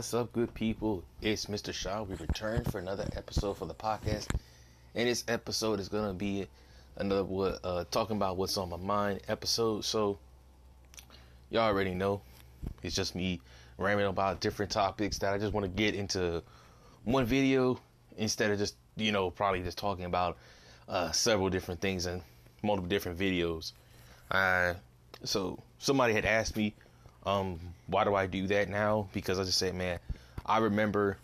[0.00, 1.04] What's up, good people?
[1.20, 1.74] It's Mr.
[1.74, 2.04] Shaw.
[2.04, 4.28] We return for another episode for the podcast.
[4.94, 6.46] And this episode is going to be
[6.96, 9.84] another what uh, talking about what's on my mind episode.
[9.84, 10.18] So,
[11.50, 12.22] y'all already know
[12.82, 13.42] it's just me
[13.76, 16.42] rambling about different topics that I just want to get into
[17.04, 17.78] one video
[18.16, 20.38] instead of just, you know, probably just talking about
[20.88, 22.22] uh, several different things and
[22.62, 23.72] multiple different videos.
[24.30, 24.72] Uh,
[25.24, 26.74] so, somebody had asked me
[27.26, 29.08] um, why do I do that now?
[29.12, 29.98] Because I just said, man,
[30.46, 31.18] I remember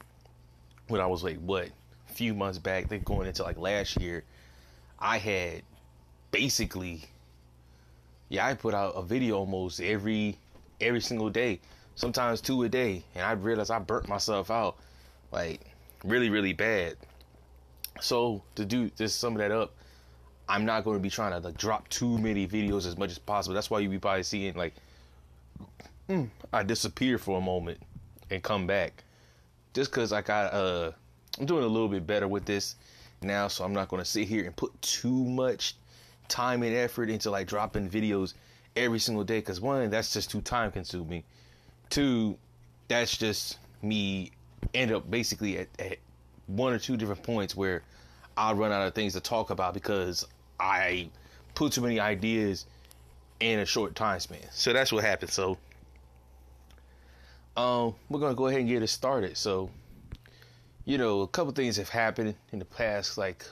[0.89, 1.69] when I was like, what,
[2.09, 4.25] a few months back, then going into like last year,
[4.99, 5.63] I had
[6.31, 7.03] basically,
[8.29, 10.39] yeah, I put out a video almost every
[10.81, 11.61] every single day,
[11.95, 14.77] sometimes two a day, and I realized I burnt myself out
[15.33, 15.61] like
[16.05, 16.97] really, really bad.
[18.01, 19.75] So to do just sum of that up,
[20.49, 23.19] I'm not going to be trying to like drop too many videos as much as
[23.19, 23.55] possible.
[23.55, 24.75] That's why you be probably seeing like
[26.09, 27.79] mm, I disappear for a moment
[28.31, 29.05] and come back.
[29.75, 30.93] Just cause I got uh
[31.39, 32.77] I'm doing a little bit better with this
[33.23, 35.77] now, so I'm not gonna sit here and put too much
[36.29, 38.35] time and effort into like dropping videos
[38.75, 39.43] every single day.
[39.43, 41.23] Cause one, that's just too time consuming.
[41.91, 42.37] Two,
[42.89, 44.33] that's just me
[44.75, 45.99] end up basically at, at
[46.47, 47.83] one or two different points where
[48.37, 50.27] I'll run out of things to talk about because
[50.61, 51.09] I
[51.55, 52.67] put too many ideas
[53.41, 54.41] in a short time span.
[54.51, 55.31] So that's what happened.
[55.31, 55.59] So
[57.57, 59.37] um, we're gonna go ahead and get it started.
[59.37, 59.71] So,
[60.85, 63.45] you know, a couple things have happened in the past like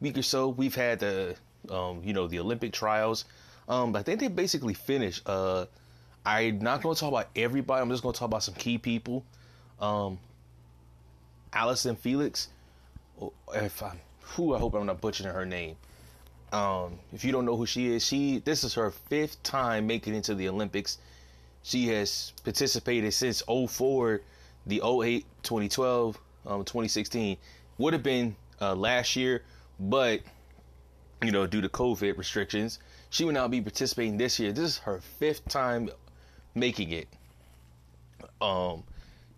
[0.00, 0.48] week or so.
[0.48, 1.36] We've had the,
[1.70, 3.24] um, you know, the Olympic trials.
[3.68, 5.22] Um, I think they basically finished.
[5.26, 5.66] Uh,
[6.26, 7.80] I'm not gonna talk about everybody.
[7.80, 9.24] I'm just gonna talk about some key people.
[9.80, 10.18] Um,
[11.52, 12.48] Allyson Felix.
[13.20, 15.76] Oh, if I, who I hope I'm not butchering her name.
[16.54, 20.14] Um, if you don't know who she is, she this is her fifth time making
[20.14, 20.98] it into the Olympics.
[21.64, 24.20] She has participated since 04,
[24.64, 26.16] the 08, 2012,
[26.46, 27.36] um, 2016.
[27.78, 29.42] Would have been uh, last year,
[29.80, 30.20] but
[31.24, 32.78] you know, due to COVID restrictions,
[33.10, 34.52] she will now be participating this year.
[34.52, 35.90] This is her fifth time
[36.54, 37.08] making it.
[38.40, 38.84] Um,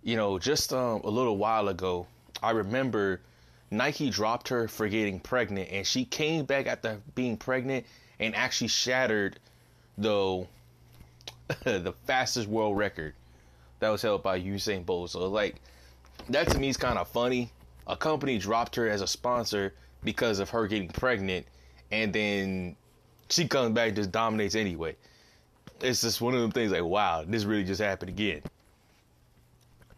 [0.03, 2.09] you know, just um, a little while ago,
[2.43, 3.22] I remember
[3.71, 7.87] Nike dropped her for getting pregnant, and she came back after being pregnant
[8.21, 9.38] and actually shattered
[9.99, 10.47] the
[11.65, 13.15] the fastest world record
[13.81, 15.10] that was held by Usain Bolt.
[15.10, 15.56] So like
[16.28, 17.50] that to me is kind of funny.
[17.87, 21.47] A company dropped her as a sponsor because of her getting pregnant,
[21.91, 22.76] and then
[23.28, 24.97] she comes back and just dominates anyway.
[25.81, 28.43] It's just one of them things like, wow, this really just happened again.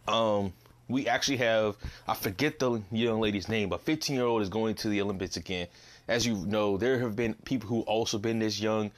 [0.08, 0.52] Um,
[0.88, 1.76] we actually have
[2.06, 5.36] I forget the young lady's name, but 15 year old is going to the Olympics
[5.36, 5.68] again.
[6.06, 8.90] As you know, there have been people who also been this young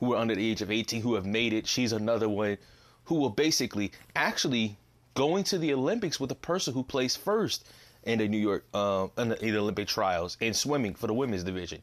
[0.00, 1.66] who are under the age of 18 who have made it.
[1.66, 2.58] She's another one
[3.04, 4.76] who will basically actually
[5.14, 7.66] going to the Olympics with a person who placed first
[8.02, 11.14] in the New York uh, in, the, in the Olympic trials in swimming for the
[11.14, 11.80] women's division.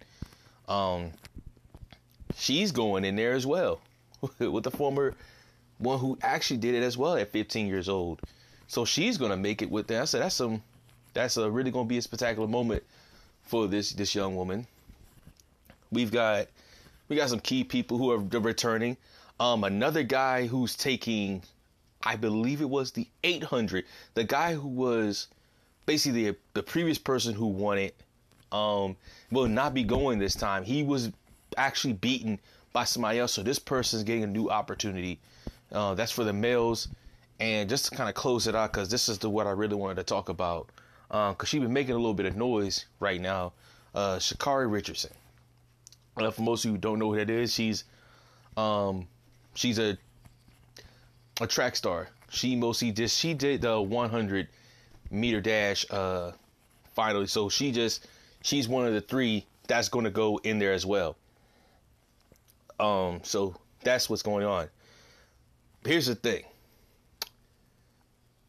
[0.67, 1.11] Um,
[2.35, 3.81] she's going in there as well
[4.39, 5.15] with the former
[5.77, 8.21] one who actually did it as well at 15 years old.
[8.73, 10.01] So she's gonna make it with that.
[10.01, 10.63] I said that's some
[11.13, 12.81] that's a really gonna be a spectacular moment
[13.43, 14.65] for this this young woman.
[15.91, 16.47] We've got
[17.07, 18.97] we got some key people who are returning.
[19.39, 21.43] Um, another guy who's taking,
[22.01, 23.85] I believe it was the 800.
[24.15, 25.27] The guy who was
[25.85, 27.95] basically the, the previous person who won it,
[28.51, 28.95] um,
[29.29, 30.63] will not be going this time.
[30.63, 31.11] He was
[31.57, 32.39] actually beaten
[32.71, 35.19] by somebody else, so this person's getting a new opportunity.
[35.71, 36.87] Uh, that's for the males.
[37.39, 39.75] And just to kind of close it out, because this is the what I really
[39.75, 40.69] wanted to talk about,
[41.07, 43.53] because uh, she's been making a little bit of noise right now.
[43.93, 45.11] Uh, Sha'Carri Richardson.
[46.15, 47.83] Uh, for most of you who don't know who that is, she's
[48.55, 49.07] um
[49.55, 49.97] she's a
[51.41, 52.09] a track star.
[52.29, 54.47] She mostly just she did the 100
[55.09, 56.31] meter dash uh
[56.93, 57.27] finally.
[57.27, 58.07] So she just
[58.41, 61.15] she's one of the three that's going to go in there as well.
[62.79, 64.69] Um so that's what's going on.
[65.83, 66.43] Here's the thing.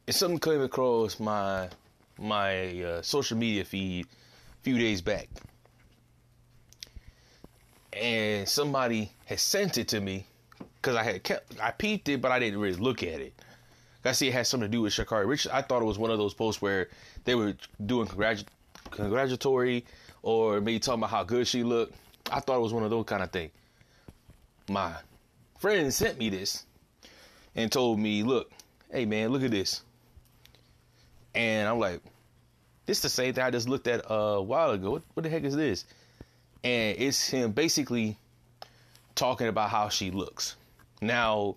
[0.06, 1.68] It's something came across my
[2.18, 5.28] my uh, social media feed a few days back
[8.00, 10.26] and somebody had sent it to me
[10.76, 13.34] because I had kept I peeped it, but I didn't really look at it.
[14.04, 15.48] I see it had something to do with Sha'Carri Rich.
[15.50, 16.88] I thought it was one of those posts where
[17.24, 17.54] they were
[17.86, 18.44] doing congratu-
[18.90, 19.86] congratulatory
[20.22, 21.94] or maybe talking about how good she looked.
[22.30, 23.52] I thought it was one of those kind of things.
[24.68, 24.92] My
[25.58, 26.66] friend sent me this
[27.54, 28.50] and told me, "Look,
[28.90, 29.82] hey man, look at this."
[31.34, 32.00] And I'm like,
[32.86, 34.90] "This is the same thing I just looked at uh, a while ago.
[34.92, 35.84] What, what the heck is this?"
[36.62, 38.16] and it's him basically
[39.14, 40.56] talking about how she looks.
[41.02, 41.56] Now,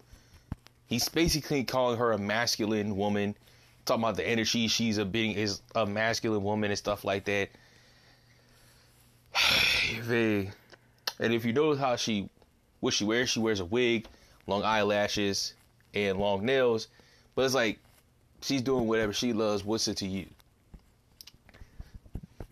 [0.88, 3.36] He's basically calling her a masculine woman,
[3.86, 7.50] talking about the energy she's a being is a masculine woman and stuff like that.
[10.10, 10.54] and
[11.20, 12.30] if you notice how she
[12.80, 14.08] what she wears, she wears a wig,
[14.46, 15.54] long eyelashes,
[15.94, 16.88] and long nails.
[17.36, 17.80] But it's like
[18.42, 19.64] she's doing whatever she loves.
[19.64, 20.28] What's it to you?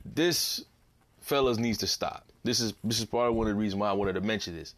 [0.04, 0.64] This
[1.22, 2.26] fellas needs to stop.
[2.44, 4.76] This is this is of one of the reasons why I wanted to mention this.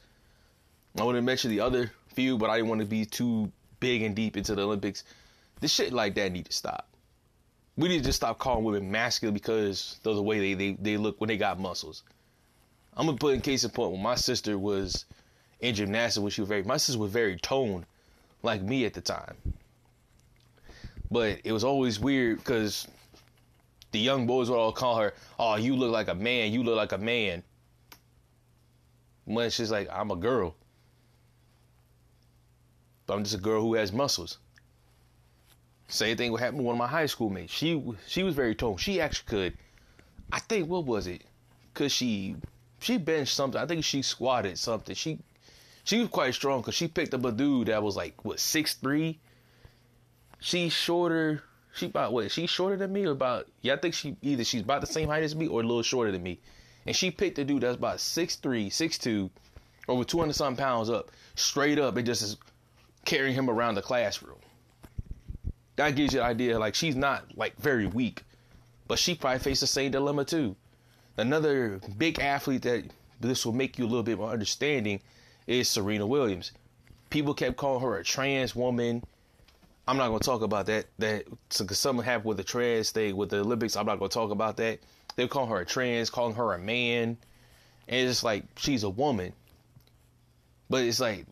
[0.98, 4.02] I wanted to mention the other few, but I didn't want to be too big
[4.02, 5.04] and deep into the Olympics.
[5.60, 6.88] This shit like that need to stop.
[7.76, 10.98] We need to just stop calling women masculine because of the way they, they, they
[10.98, 12.04] look when they got muscles.
[12.96, 15.06] I'm gonna put in case in point when my sister was
[15.60, 17.86] in gymnastics when she was very my sister was very toned
[18.42, 19.36] like me at the time.
[21.10, 22.88] But it was always weird because
[23.92, 26.52] the young boys would all call her, "Oh, you look like a man.
[26.52, 27.44] You look like a man."
[29.26, 30.56] When she's like, "I'm a girl."
[33.08, 34.38] but I'm just a girl who has muscles.
[35.88, 37.54] Same thing would happen to one of my high school mates.
[37.54, 38.82] She she was very toned.
[38.82, 39.58] She actually could.
[40.32, 41.24] I think what was it?
[41.74, 42.36] Cause she
[42.80, 43.60] she benched something.
[43.60, 44.94] I think she squatted something.
[44.94, 45.20] She
[45.86, 48.74] she was quite strong because she picked up a dude that was like what six
[48.74, 49.20] three.
[50.40, 51.44] She's shorter.
[51.74, 52.32] She about what?
[52.32, 53.48] She's shorter than me or about?
[53.62, 55.84] Yeah, I think she either she's about the same height as me or a little
[55.84, 56.40] shorter than me.
[56.86, 59.30] And she picked a dude that's about six three, six two,
[59.88, 61.98] over two hundred something pounds up, straight up.
[61.98, 62.38] It just is
[63.06, 64.40] carrying him around the classroom.
[65.76, 66.58] That gives you an idea.
[66.58, 68.24] Like she's not like very weak,
[68.88, 70.56] but she probably faced the same dilemma too.
[71.18, 72.86] Another big athlete that
[73.20, 75.00] this will make you a little bit more understanding
[75.46, 76.52] is Serena Williams.
[77.10, 79.04] People kept calling her a trans woman.
[79.88, 80.88] I'm not gonna talk about that.
[81.00, 83.76] That something happened with the trans thing with the Olympics.
[83.76, 84.80] I'm not gonna talk about that.
[85.16, 87.18] They're calling her a trans, calling her a man,
[87.88, 89.34] and it's like she's a woman.
[90.70, 91.26] But it's like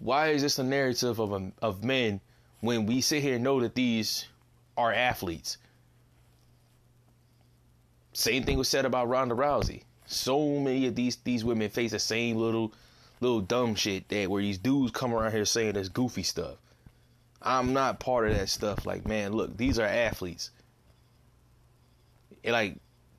[0.00, 2.20] why is this a narrative of a, of men
[2.60, 4.26] when we sit here and know that these
[4.76, 5.58] are athletes?
[8.12, 9.84] Same thing was said about Ronda Rousey.
[10.06, 12.72] So many of these these women face the same little
[13.20, 16.56] little dumb shit that where these dudes come around here saying this goofy stuff.
[17.42, 18.86] I'm not part of that stuff.
[18.86, 20.50] Like, man, look, these are athletes.
[22.44, 22.76] And like,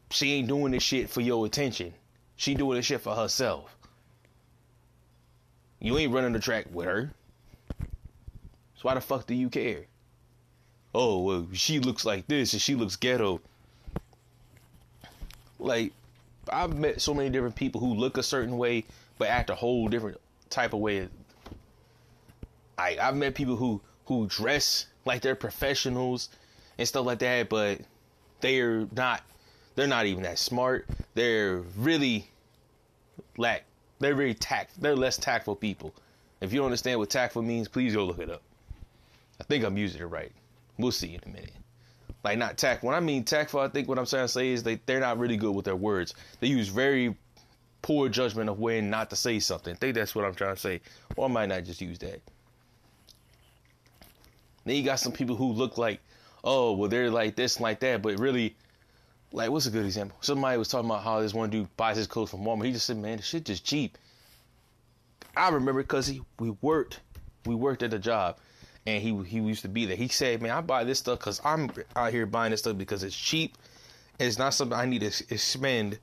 [0.10, 1.94] she ain't doing this shit for your attention.
[2.36, 3.76] She doing this shit for herself.
[5.80, 7.12] You ain't running the track with her.
[8.76, 9.86] So why the fuck do you care?
[10.96, 13.42] Oh, well, she looks like this and she looks ghetto.
[15.60, 15.94] Like,
[16.50, 18.86] I've met so many different people who look a certain way
[19.18, 21.08] but act a whole different type of way.
[22.78, 26.30] I I've met people who who dress like they're professionals
[26.78, 27.80] and stuff like that, but
[28.42, 29.22] they're not
[29.76, 30.88] they're not even that smart.
[31.16, 32.30] They're really
[33.38, 33.66] lack
[34.00, 34.82] they're very tact.
[34.82, 35.94] They're less tactful people.
[36.42, 38.42] If you don't understand what tactful means, please go look it up.
[39.40, 40.32] I think I'm using it right.
[40.78, 41.54] We'll see in a minute.
[42.24, 42.84] Like not tact.
[42.84, 45.20] When I mean tactful, I think what I'm trying to say is they they're not
[45.20, 46.14] really good with their words.
[46.40, 47.16] They use very
[47.82, 49.74] poor judgment of when not to say something.
[49.74, 50.82] I think that's what I'm trying to say.
[51.16, 52.22] Or I might not just use that.
[54.66, 56.00] Then you got some people who look like,
[56.44, 58.56] oh, well, they're like this and like that, but really
[59.34, 60.16] like what's a good example?
[60.22, 62.66] Somebody was talking about how this one dude buys his clothes from Walmart.
[62.66, 63.98] He just said, "Man, the shit just cheap."
[65.36, 67.00] I remember because he we worked
[67.46, 68.38] we worked at a job,
[68.86, 69.98] and he he used to be there.
[69.98, 73.04] He said, "Man, I buy this stuff because I'm out here buying this stuff because
[73.04, 73.58] it's cheap.
[74.20, 75.98] It's not something I need to spend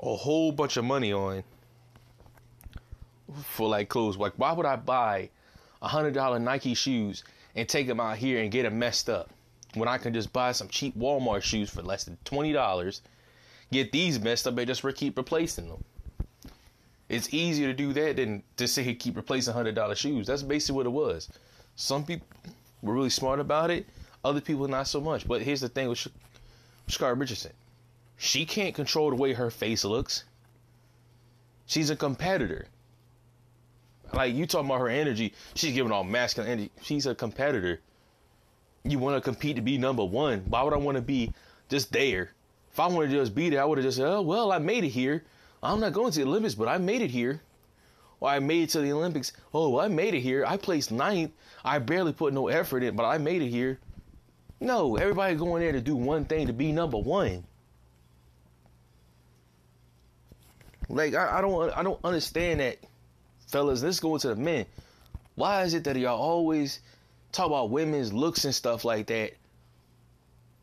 [0.00, 1.42] a whole bunch of money on
[3.42, 4.16] for like clothes.
[4.16, 5.30] Like, why would I buy
[5.82, 9.30] a hundred dollar Nike shoes and take them out here and get them messed up?"
[9.74, 13.02] when I can just buy some cheap Walmart shoes for less than twenty dollars,
[13.70, 15.84] get these messed up and just keep replacing them.
[17.08, 20.26] It's easier to do that than to say keep replacing hundred dollar shoes.
[20.26, 21.28] That's basically what it was.
[21.76, 22.26] Some people
[22.82, 23.86] were really smart about it,
[24.24, 25.26] other people not so much.
[25.26, 26.06] But here's the thing with
[26.88, 27.52] Sha'Carri Richardson,
[28.16, 30.24] she can't control the way her face looks.
[31.66, 32.66] She's a competitor.
[34.12, 36.70] Like you talking about her energy, she's giving all masculine energy.
[36.82, 37.80] She's a competitor
[38.84, 40.40] you want to compete to be number one.
[40.48, 41.32] Why would I want to be
[41.68, 42.30] just there?
[42.72, 44.58] If I wanted to just be there, I would have just said, oh, well, I
[44.58, 45.24] made it here.
[45.62, 47.40] I'm not going to the Olympics, but I made it here.
[48.20, 49.32] Or I made it to the Olympics.
[49.52, 50.44] Oh, I made it here.
[50.46, 51.32] I placed ninth.
[51.64, 53.78] I barely put no effort in, but I made it here.
[54.60, 57.44] No, everybody going there to do one thing to be number one.
[60.88, 62.78] Like I, I don't I don't understand that,
[63.48, 63.82] fellas.
[63.82, 64.66] Let's go into the men.
[65.34, 66.80] Why is it that y'all always
[67.32, 69.32] talk about women's looks and stuff like that.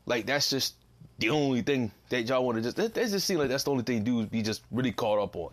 [0.06, 0.74] Like that's just
[1.18, 2.76] the only thing that y'all want to just.
[2.76, 5.36] That, that just seems like that's the only thing dudes be just really caught up
[5.36, 5.52] on.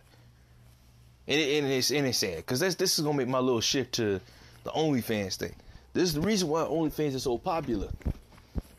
[1.27, 3.61] And, it, and it's and it's sad because this this is gonna make my little
[3.61, 4.19] shift to
[4.63, 5.55] the OnlyFans thing.
[5.93, 7.89] This is the reason why OnlyFans is so popular.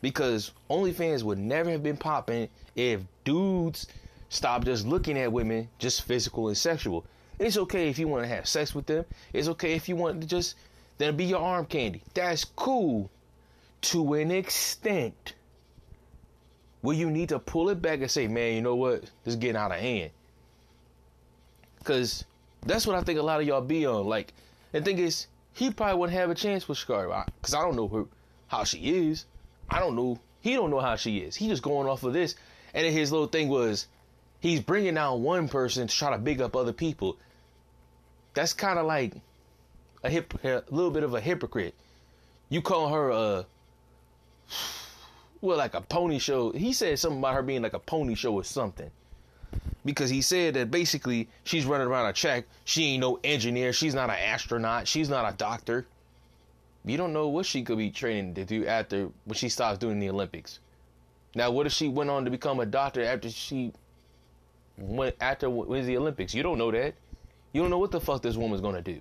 [0.01, 3.87] Because OnlyFans would never have been popping if dudes
[4.29, 7.05] stopped just looking at women just physical and sexual.
[7.37, 9.05] It's okay if you want to have sex with them.
[9.33, 10.55] It's okay if you want to just
[10.97, 12.01] then be your arm candy.
[12.13, 13.09] That's cool
[13.81, 15.33] to an extent.
[16.81, 19.01] Where you need to pull it back and say, man, you know what?
[19.01, 20.11] This is getting out of hand.
[21.83, 22.23] Cause
[22.65, 24.05] that's what I think a lot of y'all be on.
[24.05, 24.33] Like,
[24.71, 27.27] the thing is, he probably wouldn't have a chance with Sha'Carri.
[27.41, 28.05] Cause I don't know her,
[28.47, 29.25] how she is.
[29.69, 30.19] I don't know.
[30.41, 31.35] He don't know how she is.
[31.35, 32.35] He just going off of this.
[32.73, 33.87] And his little thing was,
[34.45, 37.17] he's bringing down one person to try to big up other people.
[38.35, 39.13] That's kind of like
[40.03, 41.73] a hip, a little bit of a hypocrite.
[42.49, 43.45] You call her a,
[45.41, 46.51] well, like a pony show.
[46.51, 48.91] He said something about her being like a pony show or something.
[49.83, 52.45] Because he said that basically she's running around a track.
[52.65, 53.73] She ain't no engineer.
[53.73, 54.87] She's not an astronaut.
[54.87, 55.87] She's not a doctor.
[56.83, 59.99] You don't know what she could be training to do after when she stops doing
[59.99, 60.59] the Olympics.
[61.33, 63.73] Now, what if she went on to become a doctor after she
[64.77, 66.33] went after wins the Olympics?
[66.33, 66.95] You don't know that.
[67.53, 68.99] You don't know what the fuck this woman's gonna do.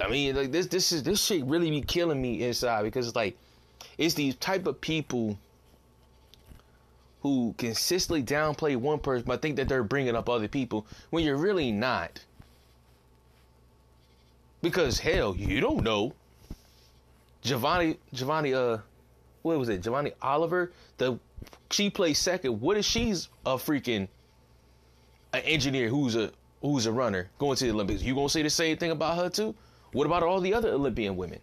[0.00, 3.16] I mean, like this, this is this shit really be killing me inside because it's
[3.16, 3.36] like
[3.98, 5.36] it's these type of people
[7.22, 11.36] who consistently downplay one person but think that they're bringing up other people when you're
[11.36, 12.20] really not.
[14.62, 16.14] Because hell, you don't know.
[17.42, 18.78] Giovanni, Giovanni, uh,
[19.42, 19.82] what was it?
[19.82, 20.72] Giovanni Oliver.
[20.98, 21.18] The
[21.70, 22.60] she plays second.
[22.60, 24.08] What if she's a freaking
[25.32, 28.02] an engineer who's a who's a runner going to the Olympics?
[28.02, 29.54] You gonna say the same thing about her too?
[29.92, 31.40] What about all the other Olympian women?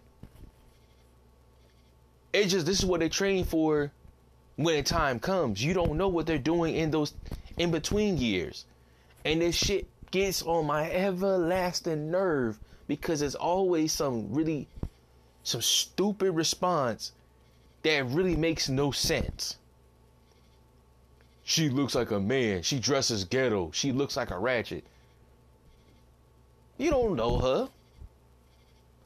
[2.32, 3.90] It just this is what they train for
[4.56, 5.64] when time comes.
[5.64, 7.14] You don't know what they're doing in those
[7.56, 8.66] in between years.
[9.24, 14.68] And this shit gets on my everlasting nerve because it's always some really
[15.42, 17.12] some stupid response
[17.82, 19.56] that really makes no sense.
[21.48, 22.62] She looks like a man.
[22.62, 23.70] She dresses ghetto.
[23.72, 24.84] She looks like a ratchet.
[26.76, 27.70] You don't know her.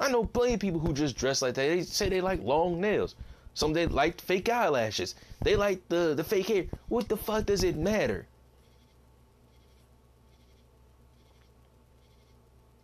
[0.01, 1.69] I know plenty of people who just dress like that.
[1.69, 3.15] They say they like long nails.
[3.55, 5.15] Some they like fake eyelashes.
[5.41, 6.65] They like the, the fake hair.
[6.89, 8.27] What the fuck does it matter?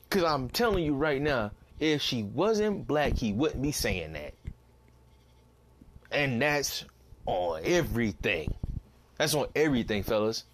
[0.09, 1.51] Cause I'm telling you right now,
[1.81, 4.35] if she wasn't black, he wouldn't be saying that.
[6.13, 6.85] And that's
[7.27, 8.55] on everything.
[9.19, 10.45] That's on everything, fellas.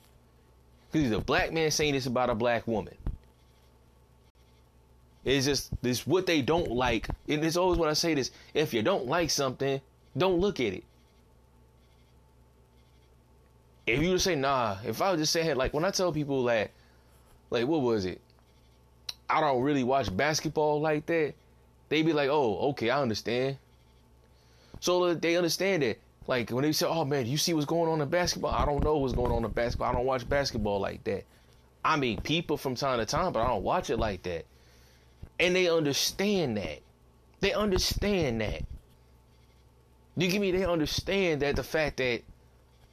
[0.93, 2.95] Cause he's a black man saying this about a black woman.
[5.25, 7.09] It's just this what they don't like.
[7.29, 9.81] And it's always what I say this: if you don't like something,
[10.17, 10.85] don't look at it.
[13.87, 16.45] If you just say nah, if I was just saying like when I tell people
[16.45, 16.71] that,
[17.51, 18.21] like what was it?
[19.29, 21.35] I don't really watch basketball like that.
[21.89, 23.59] They be like, oh, okay, I understand.
[24.81, 26.01] So they understand it.
[26.27, 28.53] Like when they say, oh man, you see what's going on in basketball?
[28.53, 29.91] I don't know what's going on in basketball.
[29.91, 31.25] I don't watch basketball like that.
[31.85, 34.47] I mean, people from time to time, but I don't watch it like that.
[35.39, 36.81] And they understand that.
[37.41, 38.63] They understand that.
[40.17, 42.23] You give me, they understand that the fact that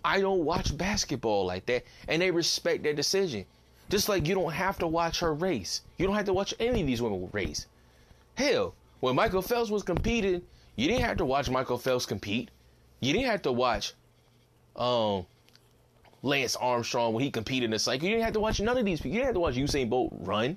[0.04, 3.46] I don't watch basketball like that, and they respect their decision.
[3.90, 5.82] Just like you don't have to watch her race.
[5.98, 7.68] You don't have to watch any of these women race.
[8.36, 10.42] Hell, when Michael Phelps was competing,
[10.76, 12.50] you didn't have to watch Michael Phelps compete.
[13.02, 13.94] You didn't have to watch
[14.76, 15.26] um,
[16.22, 18.08] Lance Armstrong when he competed in the cycle.
[18.08, 19.12] You didn't have to watch none of these people.
[19.12, 20.56] You didn't have to watch Usain Bolt run.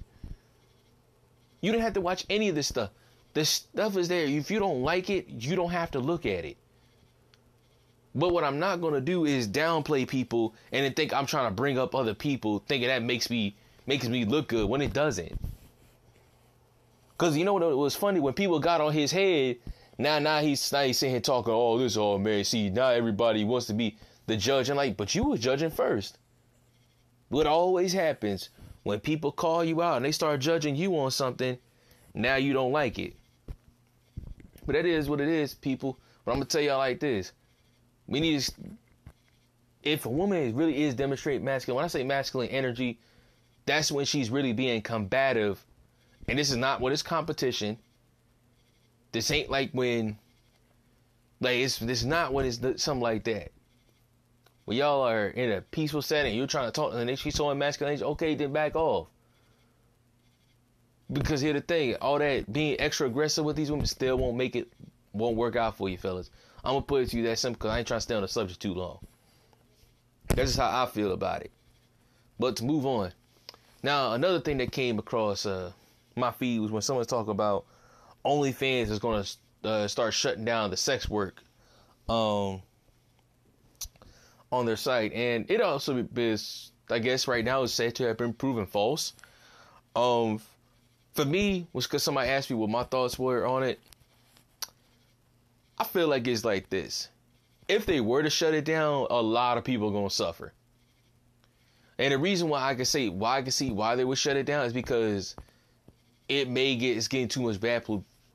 [1.62, 2.90] You didn't have to watch any of this stuff.
[3.32, 4.26] This stuff is there.
[4.26, 6.58] If you don't like it, you don't have to look at it.
[8.14, 11.54] But what I'm not gonna do is downplay people and then think I'm trying to
[11.54, 15.40] bring up other people, thinking that makes me makes me look good when it doesn't.
[17.18, 19.56] Cause you know what it was funny when people got on his head.
[19.98, 21.54] Now, now he's now he's sitting here talking.
[21.54, 22.44] Oh, this all oh, man.
[22.44, 23.96] See, now everybody wants to be
[24.26, 26.18] the judge and like, but you were judging first.
[27.28, 28.50] What always happens
[28.82, 31.58] when people call you out and they start judging you on something,
[32.14, 33.14] now you don't like it.
[34.66, 35.98] But that is what it is, people.
[36.24, 37.32] But I'm gonna tell y'all like this:
[38.06, 38.52] we need to.
[39.82, 42.98] If a woman really is demonstrating masculine, when I say masculine energy,
[43.66, 45.62] that's when she's really being combative.
[46.26, 47.76] And this is not what is competition.
[49.14, 50.18] This ain't like when,
[51.40, 53.50] like it's this is not when it's something like that
[54.64, 58.02] when y'all are in a peaceful setting, you're trying to talk, and she's showing masculinity,
[58.02, 59.08] okay, then back off.
[61.12, 64.56] Because here the thing, all that being extra aggressive with these women still won't make
[64.56, 64.72] it,
[65.12, 66.30] won't work out for you, fellas.
[66.64, 68.22] I'm gonna put it to you that simple because I ain't trying to stay on
[68.22, 68.98] the subject too long.
[70.28, 71.50] That's just how I feel about it.
[72.38, 73.12] But to move on,
[73.82, 75.72] now another thing that came across uh,
[76.16, 77.66] my feed was when someone's talking about,
[78.24, 81.42] OnlyFans is going to uh, start shutting down the sex work
[82.08, 82.62] um,
[84.50, 88.16] on their site, and it also is, I guess, right now is said to have
[88.16, 89.14] been proven false.
[89.96, 90.40] Um,
[91.12, 93.80] for me, was because somebody asked me what my thoughts were on it.
[95.78, 97.08] I feel like it's like this:
[97.68, 100.52] if they were to shut it down, a lot of people are gonna suffer.
[101.98, 104.36] And the reason why I can say why I can see why they would shut
[104.36, 105.36] it down is because
[106.28, 107.84] it may get it's getting too much bad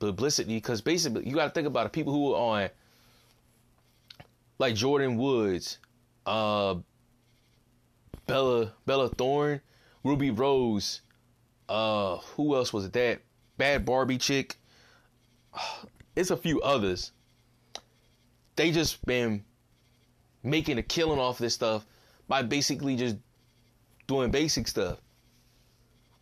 [0.00, 0.56] publicity.
[0.56, 1.92] Because basically, you got to think about it.
[1.92, 2.70] People who are on
[4.58, 5.78] like Jordyn Woods,
[6.26, 6.74] uh,
[8.26, 9.60] Bella Bella Thorne,
[10.04, 11.00] Ruby Rose,
[11.68, 12.92] uh, who else was it?
[12.92, 13.20] That
[13.56, 14.56] bad Barbie chick.
[16.16, 17.12] It's a few others.
[18.56, 19.44] They just been
[20.42, 21.86] making a killing off this stuff
[22.26, 23.16] by basically just
[24.08, 24.98] doing basic stuff.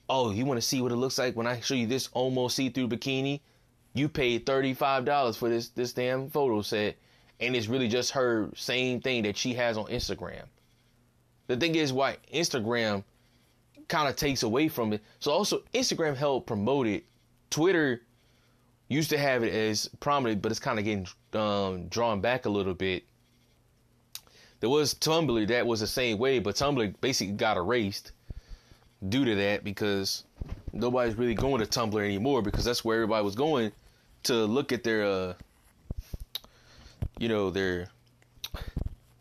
[0.09, 2.55] Oh, you want to see what it looks like when I show you this almost
[2.55, 3.41] see-through bikini?
[3.95, 6.97] You paid $35 for this this damn photo set
[7.41, 10.45] and it's really just her same thing that she has on Instagram.
[11.47, 13.05] The thing is why Instagram
[13.89, 15.03] kind of takes away from it.
[15.19, 17.05] So also Instagram helped promote it.
[17.51, 18.03] Twitter
[18.89, 22.51] used to have it as prominent, but it's kind of getting um, drawn back a
[22.51, 23.05] little bit.
[24.61, 28.13] There was Tumblr that was the same way, but Tumblr basically got erased
[29.09, 30.25] due to that because
[30.73, 33.73] nobody's really going to Tumblr anymore because that's where everybody was going
[34.25, 35.35] to look at their, uh,
[37.19, 37.89] you know, their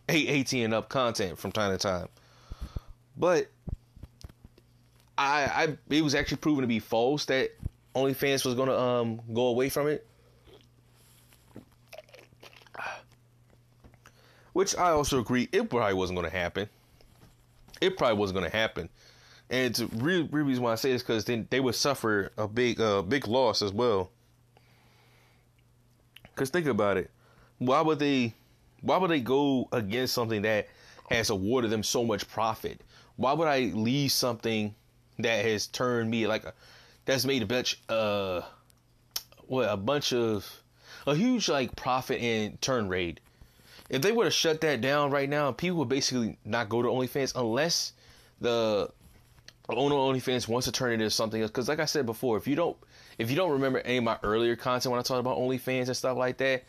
[0.10, 2.08] 18 and up content from time to time.
[3.18, 3.48] But
[5.18, 7.52] I, I, it was actually proven to be false that
[7.96, 10.06] OnlyFans was to um go away from it.
[14.54, 16.68] Which I also agree, it probably wasn't to happen.
[17.80, 18.90] It probably wasn't to happen.
[19.50, 22.48] And the real, real reason why I say this because then they would suffer a
[22.48, 24.12] big, uh, big loss as well.
[26.24, 27.10] Because think about it,
[27.58, 28.34] why would they,
[28.82, 30.68] why would they go against something that
[31.10, 32.82] has awarded them so much profit?
[33.16, 34.76] Why would I leave something
[35.20, 36.54] that has turned me like a,
[37.06, 38.42] that's made a bunch, uh,
[39.48, 40.62] what a bunch of,
[41.08, 43.22] a huge like profit and turn rate
[43.90, 46.90] if they were to shut that down right now, people would basically not go to
[46.90, 47.94] OnlyFans unless
[48.42, 48.90] the
[49.76, 51.52] owner OnlyFans wants to turn it into something else.
[51.52, 52.78] Because like I said before, if you don't
[53.18, 55.98] if you don't remember any of my earlier content when I talked about OnlyFans and
[55.98, 56.64] stuff like that,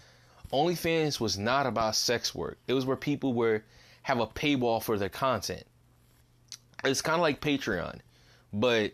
[0.52, 2.58] OnlyFans was not about sex work.
[2.66, 3.62] It was where people were
[4.02, 5.64] have a paywall for their content.
[6.84, 8.00] It's kind of like Patreon,
[8.52, 8.92] but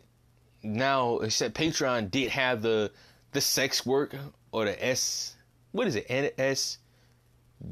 [0.62, 2.90] now except Patreon did have the
[3.32, 4.14] the sex work
[4.52, 5.34] or the S
[5.72, 6.78] what is it NS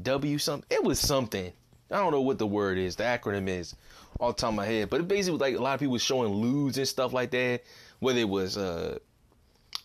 [0.02, 0.66] W something.
[0.70, 1.52] It was something.
[1.92, 3.74] I don't know what the word is, the acronym is,
[4.18, 4.90] off the top of my head.
[4.90, 7.62] But it basically was like a lot of people showing lewds and stuff like that.
[8.00, 8.98] Whether it was, uh,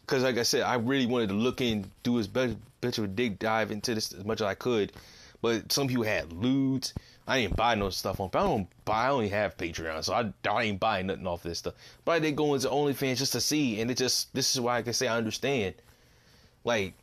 [0.01, 3.03] because like I said, I really wanted to look in, do as best, bit of
[3.03, 4.93] a dig dive into this as much as I could.
[5.41, 6.93] But some people had lewds.
[7.27, 8.29] I didn't buy no stuff on.
[8.33, 9.07] I don't buy.
[9.07, 11.73] I only have Patreon, so I, I ain't buying nothing off this stuff.
[12.05, 14.77] But I did go into OnlyFans just to see, and it just this is why
[14.77, 15.75] I can say I understand.
[16.63, 16.93] Like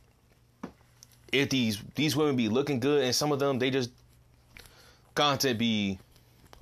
[1.31, 3.89] if these these women be looking good and some of them they just
[5.15, 5.97] content be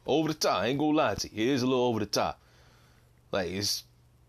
[0.06, 0.62] over the top.
[0.62, 1.44] I ain't gonna lie to you.
[1.44, 2.40] It is a little over the top.
[3.32, 3.84] Like it's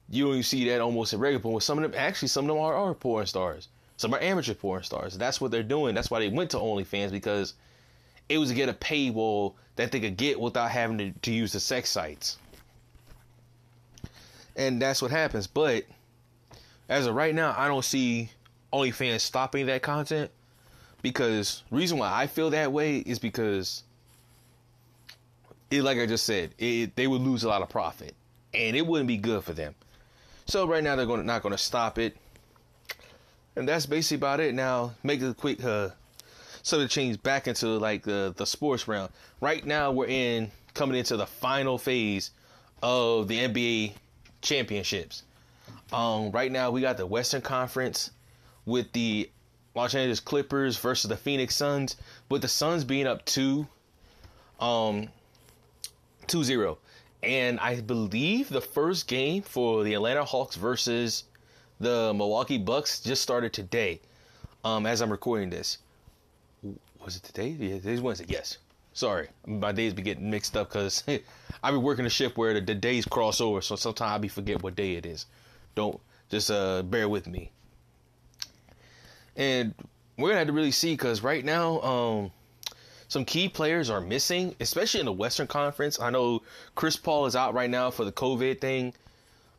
[0.08, 1.60] you don't even see that almost in regular porn.
[1.60, 3.68] Some of them actually some of them are, are porn stars.
[3.96, 5.16] Some are amateur porn stars.
[5.16, 5.94] That's what they're doing.
[5.94, 7.54] That's why they went to OnlyFans because
[8.28, 11.52] it was to get a paywall that they could get without having to, to use
[11.52, 12.38] the sex sites.
[14.56, 15.46] And that's what happens.
[15.46, 15.84] But
[16.88, 18.30] as of right now, I don't see
[18.72, 20.30] OnlyFans stopping that content
[21.02, 23.84] because reason why I feel that way is because
[25.70, 28.14] it, like I just said, it, they would lose a lot of profit
[28.54, 29.74] and it wouldn't be good for them.
[30.46, 32.16] So right now they're going not going to stop it,
[33.56, 34.54] and that's basically about it.
[34.54, 35.90] Now make a quick uh,
[36.62, 39.10] sort of change back into like the the sports round.
[39.40, 42.30] Right now we're in coming into the final phase
[42.82, 43.94] of the NBA
[44.42, 45.22] championships.
[45.92, 48.10] Um, right now we got the Western Conference
[48.66, 49.30] with the
[49.74, 51.96] Los Angeles Clippers versus the Phoenix Suns,
[52.28, 53.66] with the Suns being up two,
[54.60, 55.08] um,
[56.26, 56.76] 2-0.
[57.22, 61.24] And I believe the first game for the Atlanta Hawks versus
[61.80, 64.00] the Milwaukee Bucks just started today.
[64.64, 65.78] Um, as I'm recording this.
[67.04, 67.48] Was it today?
[67.48, 68.26] Yeah, today's Wednesday.
[68.28, 68.58] Yes.
[68.94, 71.02] Sorry, my days be getting mixed up because
[71.62, 74.28] I be working a shift where the, the days cross over, so sometimes I be
[74.28, 75.26] forget what day it is.
[75.74, 77.50] Don't just uh bear with me
[79.36, 79.74] and
[80.16, 82.30] we're gonna have to really see because right now, um,
[83.14, 86.00] some key players are missing, especially in the Western Conference.
[86.00, 86.42] I know
[86.74, 88.92] Chris Paul is out right now for the COVID thing.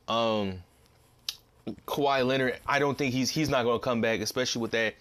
[0.09, 0.61] Um,
[1.87, 4.95] Kawhi Leonard, I don't think he's he's not going to come back, especially with that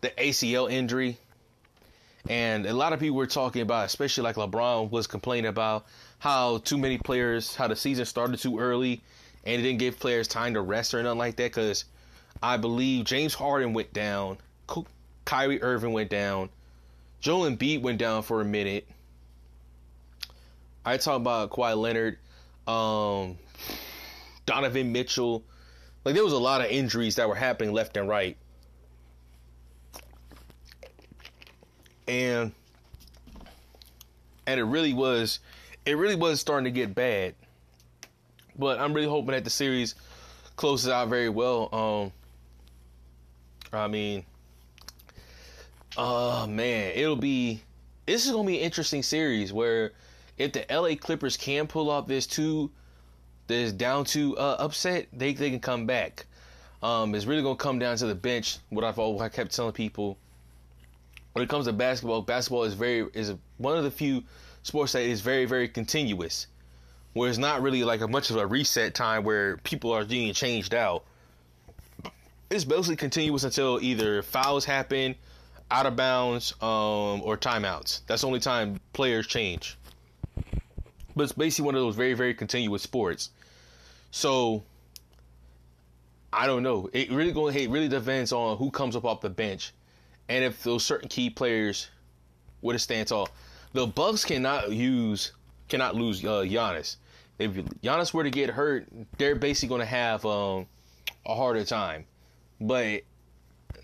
[0.00, 1.18] the ACL injury.
[2.26, 5.84] And a lot of people were talking about, especially like LeBron was complaining about
[6.20, 9.02] how too many players, how the season started too early,
[9.44, 11.50] and it didn't give players time to rest or nothing like that.
[11.50, 11.84] Because
[12.42, 14.38] I believe James Harden went down,
[15.26, 16.48] Kyrie Irving went down,
[17.20, 18.88] Joel Embiid went down for a minute.
[20.84, 22.18] I talk about Kawhi Leonard,
[22.66, 23.36] um,
[24.46, 25.44] Donovan Mitchell.
[26.04, 28.38] Like there was a lot of injuries that were happening left and right.
[32.08, 32.52] And
[34.46, 35.40] and it really was
[35.84, 37.34] it really was starting to get bad.
[38.58, 39.94] But I'm really hoping that the series
[40.56, 41.68] closes out very well.
[41.72, 42.12] Um
[43.78, 44.24] I mean
[45.96, 47.62] oh man, it'll be
[48.06, 49.92] this is gonna be an interesting series where
[50.38, 52.70] if the LA Clippers can pull off this two
[53.46, 56.26] this down to uh, upset, they they can come back.
[56.82, 58.58] Um, it's really gonna come down to the bench.
[58.70, 60.16] What I've always I kept telling people
[61.32, 64.22] when it comes to basketball, basketball is very is one of the few
[64.62, 66.46] sports that is very very continuous,
[67.12, 70.32] where it's not really like a much of a reset time where people are getting
[70.32, 71.04] changed out.
[72.50, 75.14] It's basically continuous until either fouls happen,
[75.70, 78.00] out of bounds, um, or timeouts.
[78.06, 79.76] That's the only time players change.
[81.16, 83.30] But it's basically one of those very very continuous sports.
[84.10, 84.62] So
[86.32, 86.88] I don't know.
[86.92, 89.72] It really going it really depends on who comes up off the bench,
[90.28, 91.88] and if those certain key players
[92.62, 93.28] would stand tall.
[93.72, 95.32] The Bucks cannot use
[95.68, 96.96] cannot lose uh, Giannis.
[97.38, 100.66] If Giannis were to get hurt, they're basically going to have um,
[101.26, 102.04] a harder time.
[102.60, 103.02] But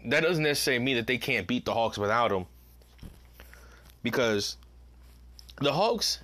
[0.06, 2.46] that doesn't necessarily mean that they can't beat the Hawks without him,
[4.02, 4.56] because
[5.60, 6.20] the Hawks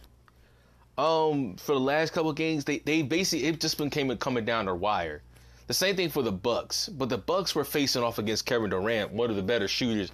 [0.99, 4.67] um for the last couple games they they basically it just been came coming down
[4.67, 5.23] the wire.
[5.69, 9.13] The same thing for the Bucks, but the Bucks were facing off against Kevin Durant,
[9.13, 10.11] one of the better shooters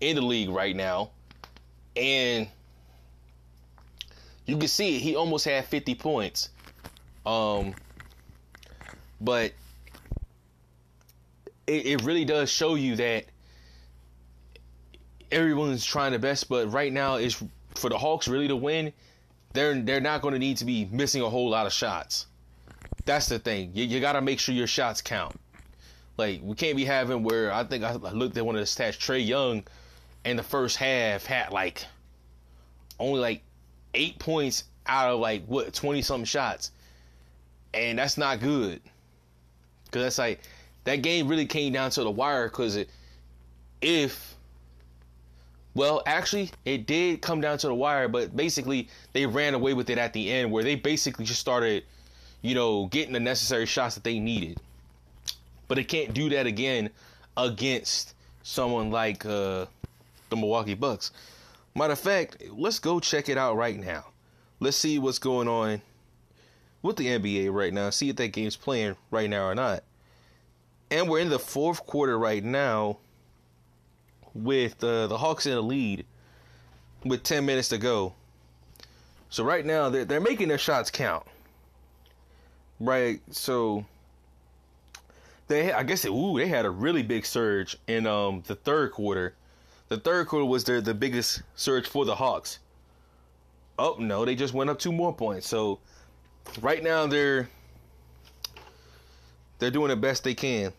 [0.00, 1.10] in the league right now,
[1.96, 2.46] and
[4.46, 5.00] you can see it.
[5.00, 6.50] He almost had 50 points,
[7.26, 7.74] um,
[9.20, 9.52] but
[11.70, 13.24] it, it really does show you that
[15.30, 16.48] everyone's trying their best.
[16.48, 17.42] But right now, is
[17.74, 18.92] for the Hawks really to win
[19.52, 22.26] they're they're not going to need to be missing a whole lot of shots.
[23.04, 23.72] That's the thing.
[23.74, 25.38] You, you got to make sure your shots count.
[26.16, 28.98] Like we can't be having where I think I looked at one of the stats.
[28.98, 29.64] Trae Young,
[30.24, 31.84] in the first half had like
[32.98, 33.42] only like
[33.94, 36.70] eight points out of like what twenty something shots,
[37.74, 38.80] and that's not good.
[39.90, 40.40] Cause that's like
[40.84, 42.48] that game really came down to the wire.
[42.48, 42.90] Cause it,
[43.80, 44.36] if
[45.74, 49.88] well, actually, it did come down to the wire, but basically they ran away with
[49.88, 51.84] it at the end, where they basically just started,
[52.42, 54.58] you know, getting the necessary shots that they needed.
[55.68, 56.90] But they can't do that again
[57.36, 59.66] against someone like uh,
[60.28, 61.12] the Milwaukee Bucks.
[61.76, 64.06] Matter of fact, let's go check it out right now.
[64.58, 65.80] Let's see what's going on
[66.82, 67.90] with the NBA right now.
[67.90, 69.84] See if that game's playing right now or not.
[70.90, 72.98] And we're in the fourth quarter right now
[74.34, 76.04] with uh, the Hawks in the lead
[77.04, 78.14] with 10 minutes to go.
[79.30, 81.24] So right now they're they're making their shots count.
[82.80, 83.84] Right, so
[85.46, 88.92] they I guess it, ooh they had a really big surge in um the third
[88.92, 89.34] quarter.
[89.88, 92.58] The third quarter was their the biggest surge for the Hawks.
[93.78, 95.46] Oh no, they just went up two more points.
[95.48, 95.78] So
[96.60, 97.48] right now they're
[99.60, 100.72] they're doing the best they can.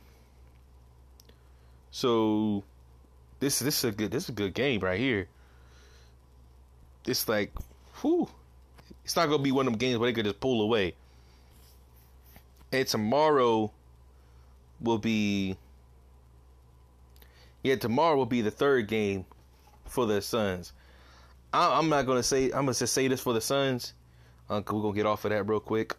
[1.92, 2.64] So
[3.40, 5.28] this this is a good this is a good game right here.
[7.06, 7.52] It's like,
[8.02, 8.30] whew.
[9.04, 10.96] It's not gonna be one of them games where they could just pull away.
[12.72, 13.72] And tomorrow
[14.80, 15.58] will be
[17.64, 19.26] yeah, tomorrow will be the third game
[19.86, 20.74] for the Suns.
[21.54, 23.94] I, am not gonna say I'm gonna just say this for the Suns.
[24.50, 25.96] Uh, we're gonna get off of that real quick.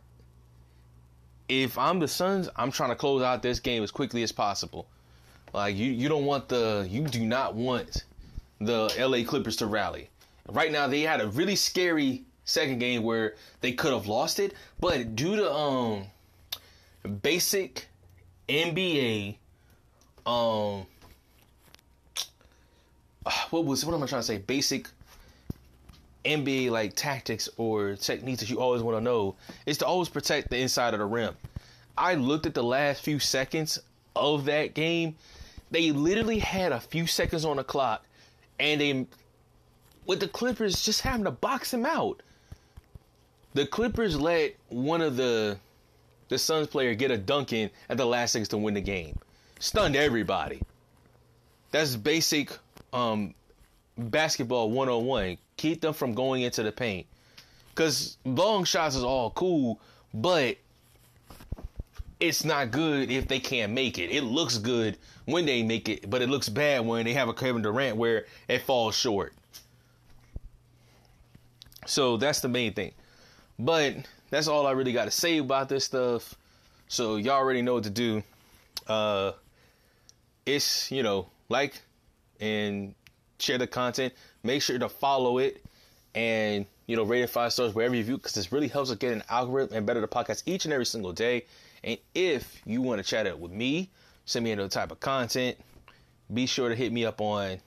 [1.48, 4.86] If I'm the Suns, I'm trying to close out this game as quickly as possible.
[5.52, 8.04] Like you, you don't want the, you do not want
[8.60, 10.08] the LA Clippers to rally.
[10.48, 14.54] Right now, they had a really scary second game where they could have lost it,
[14.80, 16.04] but due to um
[17.22, 17.86] basic
[18.48, 19.36] NBA
[20.26, 20.86] um
[23.50, 24.38] what was what am I trying to say?
[24.38, 24.88] Basic
[26.24, 29.36] NBA like tactics or techniques that you always want to know
[29.66, 31.34] is to always protect the inside of the rim.
[31.96, 33.78] I looked at the last few seconds
[34.16, 35.16] of that game
[35.72, 38.04] they literally had a few seconds on the clock,
[38.60, 39.06] and they,
[40.06, 42.22] with the Clippers just having to box him out.
[43.54, 45.58] The Clippers let one of the
[46.28, 49.18] the Suns player get a dunk in at the last seconds to win the game.
[49.58, 50.62] Stunned everybody.
[51.70, 52.56] That's basic
[52.92, 53.34] um,
[53.98, 55.36] basketball 101.
[55.58, 57.06] Keep them from going into the paint.
[57.74, 59.80] Because long shots is all cool,
[60.14, 60.56] but
[62.22, 64.10] it's not good if they can't make it.
[64.10, 67.34] It looks good when they make it, but it looks bad when they have a
[67.34, 69.34] Kevin Durant where it falls short.
[71.84, 72.92] So that's the main thing.
[73.58, 73.96] But
[74.30, 76.36] that's all I really got to say about this stuff.
[76.86, 78.22] So y'all already know what to do.
[78.86, 79.32] Uh,
[80.46, 81.82] it's you know like
[82.40, 82.94] and
[83.40, 84.14] share the content.
[84.44, 85.60] Make sure to follow it
[86.14, 88.96] and you know rate it five stars wherever you view because this really helps us
[88.96, 91.46] get an algorithm and better the podcast each and every single day.
[91.84, 93.90] And if you want to chat it with me,
[94.24, 95.56] send me another type of content.
[96.32, 97.58] Be sure to hit me up on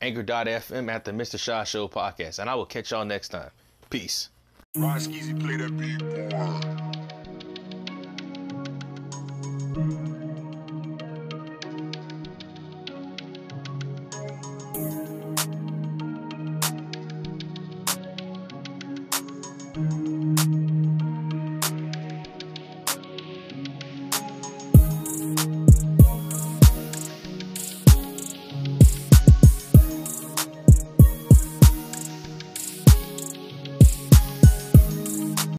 [0.00, 1.38] anchor.fm at the Mr.
[1.38, 2.38] Shaw Show podcast.
[2.38, 3.50] And I will catch y'all next time.
[3.90, 4.30] Peace.
[4.76, 6.97] Skeazy play that beat, boy.